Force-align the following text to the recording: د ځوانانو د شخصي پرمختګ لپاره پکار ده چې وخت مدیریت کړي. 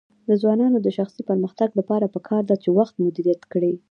د 0.27 0.29
ځوانانو 0.41 0.77
د 0.81 0.87
شخصي 0.97 1.21
پرمختګ 1.29 1.69
لپاره 1.79 2.11
پکار 2.15 2.41
ده 2.49 2.55
چې 2.63 2.69
وخت 2.77 2.95
مدیریت 3.05 3.41
کړي. 3.53 3.73